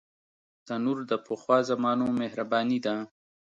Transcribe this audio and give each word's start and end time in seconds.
تنور 0.65 0.97
د 1.11 1.13
پخوا 1.25 1.57
زمانو 1.69 2.05
مهرباني 2.21 2.79
ده 2.85 2.95